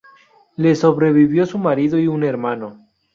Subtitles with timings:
[0.55, 2.87] Le sobrevivió su marido y un hermano.